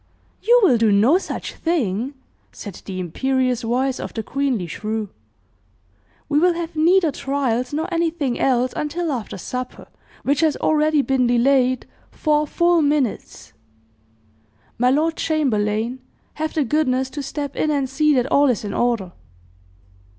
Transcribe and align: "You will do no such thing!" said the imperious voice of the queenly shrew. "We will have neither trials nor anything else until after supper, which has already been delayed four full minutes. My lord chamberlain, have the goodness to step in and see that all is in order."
"You 0.41 0.61
will 0.63 0.79
do 0.79 0.91
no 0.91 1.19
such 1.19 1.53
thing!" 1.53 2.15
said 2.51 2.81
the 2.85 2.99
imperious 2.99 3.61
voice 3.61 3.99
of 3.99 4.15
the 4.15 4.23
queenly 4.23 4.65
shrew. 4.65 5.09
"We 6.27 6.39
will 6.39 6.55
have 6.55 6.75
neither 6.75 7.11
trials 7.11 7.71
nor 7.71 7.87
anything 7.93 8.39
else 8.39 8.73
until 8.75 9.11
after 9.11 9.37
supper, 9.37 9.87
which 10.23 10.39
has 10.39 10.55
already 10.57 11.03
been 11.03 11.27
delayed 11.27 11.85
four 12.09 12.47
full 12.47 12.81
minutes. 12.81 13.53
My 14.79 14.89
lord 14.89 15.17
chamberlain, 15.17 15.99
have 16.33 16.55
the 16.55 16.63
goodness 16.63 17.11
to 17.11 17.21
step 17.21 17.55
in 17.55 17.69
and 17.69 17.87
see 17.87 18.15
that 18.15 18.31
all 18.31 18.49
is 18.49 18.63
in 18.65 18.73
order." 18.73 19.11